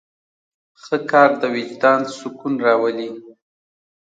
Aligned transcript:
ښه 0.83 0.97
کار 1.11 1.29
د 1.41 1.43
وجدان 1.55 1.99
سکون 2.17 2.53
راولي. 2.65 3.09